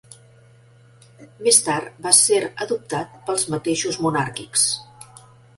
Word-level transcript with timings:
Més 1.47 1.59
tard 1.67 2.01
va 2.07 2.15
ser 2.21 2.41
adoptat 2.67 3.15
pels 3.29 3.47
mateixos 3.57 4.03
monàrquics. 4.07 4.69